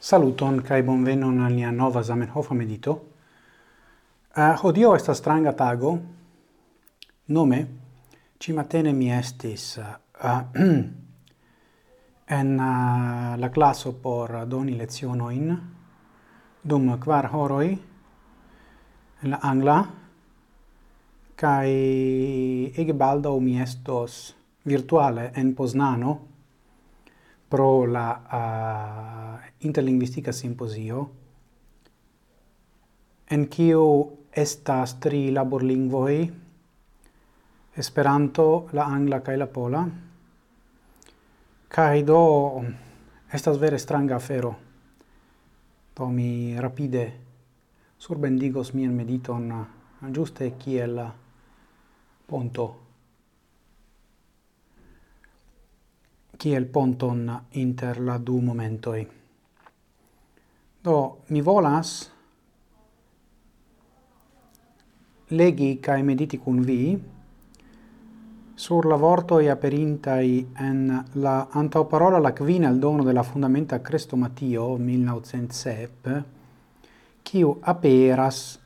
Saluton 0.00 0.60
kai 0.62 0.84
bonvenon 0.86 1.40
al 1.42 1.52
nia 1.52 1.70
nova 1.74 2.02
Zamenhof 2.02 2.52
medito. 2.54 2.92
Eh, 4.30 4.42
uh, 4.42 4.54
hodio 4.62 4.94
esta 4.94 5.12
stranga 5.12 5.52
tago. 5.52 5.98
Nome 7.24 7.66
ci 8.38 8.52
matene 8.52 8.92
mi 8.92 9.10
estis 9.10 9.80
uh, 10.22 10.38
en 12.38 12.52
uh, 12.54 13.36
la 13.36 13.50
classo 13.50 13.92
por 13.92 14.46
doni 14.46 14.76
lezionoin 14.76 15.58
dum 16.62 16.98
kvar 16.98 17.30
horoi 17.32 17.78
en 19.22 19.30
la 19.30 19.38
angla 19.42 19.78
kai 21.34 22.70
ege 22.70 22.94
baldo 22.94 23.38
mi 23.40 23.60
estos 23.60 24.36
virtuale 24.62 25.32
en 25.34 25.54
Poznano 25.54 26.37
pro 27.48 27.86
la 27.86 28.08
uh, 28.18 29.48
interlinguistica 29.64 30.32
simposio 30.32 31.06
en 33.30 33.48
kiu 33.48 33.86
estas 34.32 34.98
tri 35.00 35.30
laborlingvoj 35.30 36.14
Esperanto, 37.78 38.66
la 38.74 38.88
angla 38.90 39.20
kaj 39.22 39.36
la 39.38 39.46
pola. 39.46 39.80
Kaj 41.70 42.00
do 42.02 42.22
estas 43.30 43.60
vere 43.62 43.78
stranga 43.78 44.16
afero. 44.16 44.50
Do 45.94 46.08
mi 46.10 46.58
rapide 46.58 47.04
surbendigos 47.98 48.72
mian 48.74 48.96
mediton 48.98 49.46
uh, 49.52 49.62
ĝuste 50.10 50.50
kiel 50.58 50.98
uh, 50.98 51.14
ponto 52.26 52.66
kiel 56.38 56.66
ponton 56.66 57.26
inter 57.50 58.00
la 58.00 58.18
du 58.18 58.38
momentoi. 58.40 59.06
Do, 60.80 60.98
mi 61.28 61.40
volas 61.42 62.10
legi 65.28 65.78
cae 65.80 66.02
mediti 66.02 66.38
cun 66.38 66.62
vi 66.64 66.82
sur 68.58 68.86
la 68.86 68.96
vortoi 68.96 69.48
aperintai 69.48 70.48
en 70.58 71.04
la 71.12 71.48
antauparola 71.50 72.18
la 72.18 72.32
quina 72.32 72.68
al 72.68 72.78
dono 72.78 73.04
della 73.04 73.22
fundamenta 73.22 73.80
Crestomatio 73.80 74.76
1907, 74.76 76.24
quiu 77.22 77.56
aperas 77.60 78.58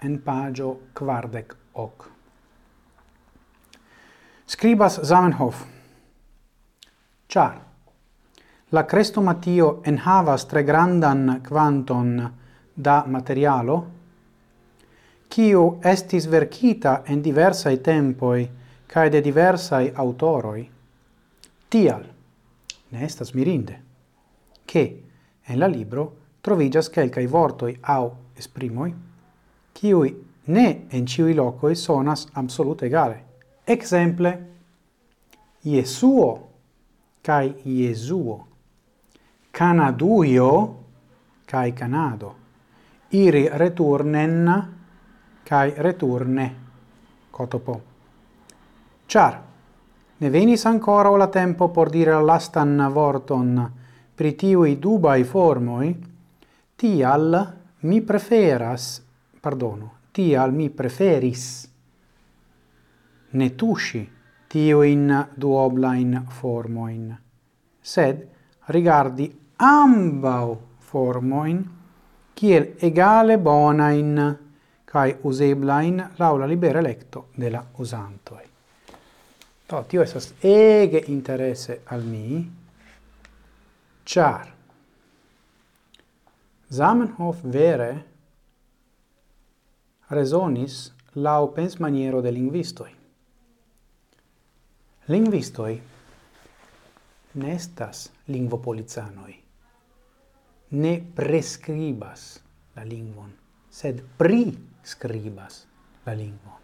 en 0.00 0.22
pagio 0.22 0.88
quardec 0.92 1.56
hoc. 1.72 2.10
Scribas 4.44 5.00
Zamenhof, 5.00 5.64
Char 7.34 7.60
la 8.70 8.84
crestomatio 8.86 9.80
enhavas 9.82 10.44
tre 10.46 10.62
grandan 10.62 11.40
quanton 11.48 12.30
da 12.74 13.02
materialo, 13.06 13.78
kiu 15.28 15.64
estis 15.82 16.28
verkita 16.30 17.02
en 17.06 17.24
diversa 17.24 17.72
tempoi 17.82 18.46
kai 18.86 19.10
de 19.10 19.20
diversai 19.20 19.90
autoroi, 19.96 20.62
tial 21.68 22.06
ne 22.90 23.04
estas 23.04 23.34
mirinde, 23.34 23.80
che 24.64 25.02
en 25.42 25.58
la 25.58 25.66
libro 25.66 26.06
trovigas 26.40 26.88
kelkai 26.88 27.26
vortoi 27.26 27.78
au 27.82 28.12
esprimoi, 28.36 28.94
kiui 29.72 30.16
ne 30.46 30.86
en 30.88 31.06
ciui 31.06 31.34
locoi 31.34 31.74
sonas 31.74 32.28
absolute 32.32 32.86
egale. 32.86 33.22
Exemple, 33.64 34.38
Iesuo 35.64 36.53
kai 37.24 37.54
Iesuo. 37.64 38.46
Canaduio 39.50 40.84
kai 41.46 41.72
Canado. 41.72 42.34
Iri 43.08 43.48
returnen 43.48 44.70
kai 45.44 45.72
returne 45.76 46.54
cotopo. 47.30 47.80
Char, 49.06 49.40
ne 50.18 50.30
venis 50.30 50.64
ancora 50.66 51.16
la 51.16 51.28
tempo 51.28 51.70
por 51.70 51.88
dire 51.90 52.20
lastan 52.20 52.76
vorton 52.92 53.72
pri 54.14 54.34
tiui 54.34 54.78
dubai 54.78 55.24
formoi, 55.24 55.96
tial 56.76 57.56
mi 57.80 58.00
preferas, 58.00 59.02
pardono, 59.40 59.92
tial 60.12 60.52
mi 60.52 60.70
preferis 60.70 61.72
ne 63.34 63.54
tusci 63.54 64.10
tiuin 64.54 65.10
duoblain 65.40 66.20
formoin, 66.30 67.16
sed 67.82 68.18
rigardi 68.68 69.26
ambau 69.58 70.58
formoin 70.80 71.64
kiel 72.34 72.68
egale 72.82 73.38
bonain 73.38 74.14
cae 74.86 75.18
useblain 75.24 76.04
laula 76.18 76.46
libera 76.46 76.78
electo 76.78 77.26
de 77.40 77.50
la 77.50 77.64
usantoi. 77.78 78.46
to 79.66 79.84
tio 79.88 80.02
estas 80.02 80.34
ege 80.42 81.02
interesse 81.08 81.80
al 81.86 82.02
mi, 82.02 82.50
char 84.04 84.46
Zamenhof 86.70 87.42
vere 87.42 88.04
resonis 90.10 90.92
lau 91.14 91.48
pens 91.54 91.80
maniero 91.80 92.22
de 92.22 92.30
linguistoi. 92.30 93.03
Lingvistoi 95.08 95.82
nestas 97.34 98.12
lingvopolizanoi. 98.26 99.34
Ne 100.70 100.92
prescribas 101.14 102.40
la 102.76 102.84
lingvon, 102.88 103.34
sed 103.70 104.00
prescribas 104.18 105.66
la 106.06 106.14
lingvon. 106.14 106.62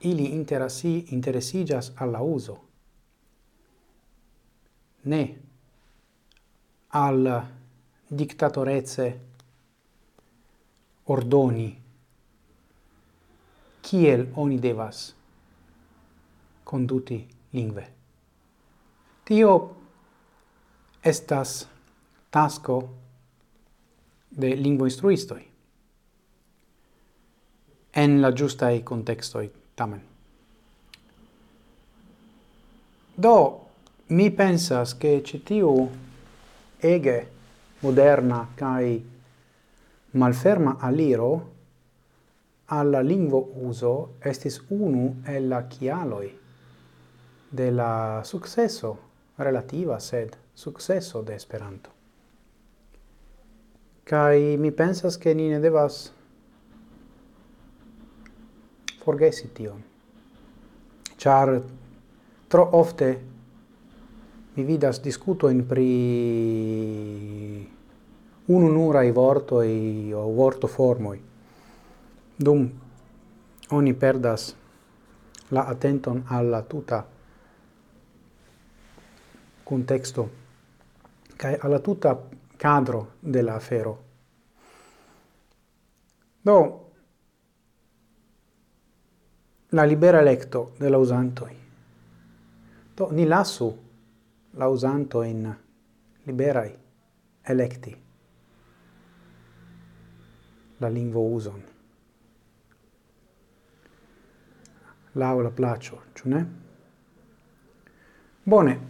Ili 0.00 0.30
interasi, 0.32 0.94
interesigas 1.12 1.92
alla 1.96 2.22
uso, 2.22 2.58
ne 5.04 5.22
al 6.88 7.30
dictatorezze 8.08 9.12
ordoni 11.04 11.70
kiel 13.82 14.30
oni 14.36 14.58
devas 14.58 15.19
conduti 16.70 17.26
lingve. 17.50 17.86
Tio 19.24 19.70
estas 21.02 21.68
tasco 22.30 22.76
de 24.30 24.54
lingvo 24.56 24.86
instruistoi 24.86 25.42
en 27.92 28.20
la 28.22 28.30
giustai 28.32 28.84
contextoi 28.84 29.50
tamen. 29.74 30.02
Do, 33.16 33.36
mi 34.06 34.30
pensas 34.30 34.94
che 34.94 35.22
citiu 35.24 35.90
ege 36.78 37.18
moderna 37.80 38.46
cae 38.54 39.00
malferma 40.12 40.76
aliro 40.78 41.32
alla 42.66 43.00
lingvo 43.00 43.50
uso 43.54 44.14
estis 44.20 44.62
unu 44.68 45.16
el 45.26 45.48
la 45.48 45.66
chialoi 45.66 46.39
de 47.50 47.70
la 47.72 48.22
successo 48.24 48.98
relativa 49.36 49.98
sed 49.98 50.36
successo 50.52 51.20
de 51.22 51.34
Esperanto. 51.34 51.90
Kai 54.04 54.56
mi 54.56 54.70
pensas 54.70 55.16
ke 55.18 55.34
ni 55.34 55.48
ne 55.48 55.58
devas 55.58 56.12
forgesi 59.02 59.50
tion. 59.52 59.82
Char 61.16 61.60
tro 62.48 62.68
ofte 62.76 63.08
mi 64.54 64.64
vidas 64.64 65.00
discuto 65.00 65.48
in 65.48 65.66
pri 65.66 65.90
unu 68.46 68.68
nura 68.72 69.02
i 69.02 69.10
vorto 69.10 69.62
i 69.62 70.12
o 70.12 70.30
vorto 70.32 70.66
formoi. 70.66 71.22
Dum 72.36 72.70
oni 73.70 73.94
perdas 73.94 74.54
la 75.48 75.66
attenton 75.66 76.22
alla 76.26 76.62
tuta 76.62 77.18
contexto 79.70 80.30
kai 81.36 81.56
alla 81.60 81.78
tutta 81.78 82.28
cadro 82.56 83.12
della 83.20 83.54
afero. 83.54 84.04
Do 86.40 86.90
la 89.68 89.84
libera 89.84 90.18
electo 90.18 90.72
della 90.76 90.96
usanto 90.96 91.44
usantoi. 91.44 91.56
Do 92.94 93.10
ni 93.12 93.24
lasu 93.26 93.88
la 94.54 94.66
usanto 94.66 95.22
in 95.22 95.56
liberai 96.24 96.76
electi 97.42 98.02
la 100.78 100.88
lingua 100.88 101.20
uson. 101.20 101.62
Laula 105.12 105.50
placio, 105.50 106.02
ciu 106.12 106.28
ne? 106.28 106.46
Bone, 108.42 108.89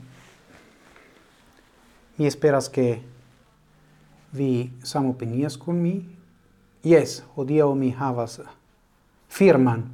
Mi 2.21 2.27
esperas 2.27 2.69
che 2.69 3.03
vi 4.33 4.77
samopinias 4.83 5.57
con 5.57 5.81
mi. 5.81 6.17
Yes, 6.83 7.25
odio 7.37 7.73
mi 7.73 7.95
havas 7.97 8.43
firman 9.27 9.87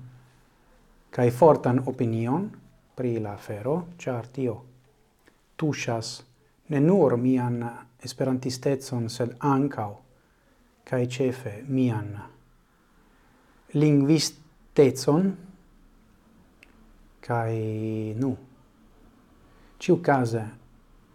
kai 1.09 1.31
fortan 1.31 1.79
opinion 1.87 2.51
pri 2.97 3.21
la 3.21 3.37
afero, 3.39 3.95
char 3.97 4.27
tio 4.27 4.57
tuŝas 5.55 6.11
ne 6.67 6.81
nur 6.81 7.15
mian 7.17 7.63
esperantistecon, 8.03 9.07
sed 9.09 9.39
ankaŭ 9.39 9.89
kai 10.83 11.07
cefe 11.07 11.63
mian 11.69 12.11
lingvistecon 13.79 15.33
kai 17.23 17.57
nu 18.19 18.37
ĉiukaze 19.79 20.49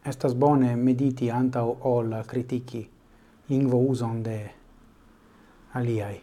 estas 0.06 0.34
bone 0.34 0.76
mediti 0.76 1.30
antau 1.30 1.78
ol 1.82 2.24
critici 2.28 2.82
lingvo 3.50 3.78
uson 3.90 4.24
de 4.24 4.38
aliai. 5.74 6.20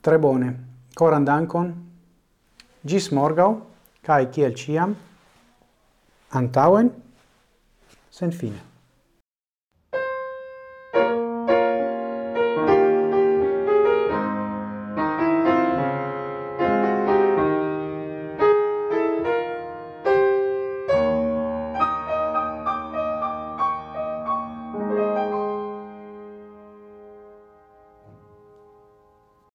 Tre 0.00 0.18
bone. 0.18 0.54
Coran 0.94 1.24
dankon. 1.24 1.74
Gis 2.84 3.10
morgau, 3.12 3.60
cae 4.02 4.30
ciel 4.32 4.54
ciam, 4.56 4.94
antauen, 6.32 6.88
sen 8.10 8.32
fine. 8.32 8.69